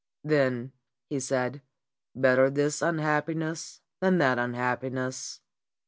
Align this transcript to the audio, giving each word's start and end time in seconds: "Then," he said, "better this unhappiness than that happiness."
"Then," 0.23 0.71
he 1.11 1.19
said, 1.19 1.61
"better 2.15 2.49
this 2.49 2.81
unhappiness 2.81 3.81
than 3.99 4.17
that 4.17 4.39
happiness." 4.39 5.41